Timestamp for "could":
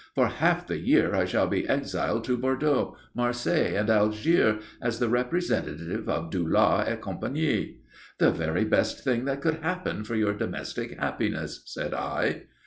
9.41-9.61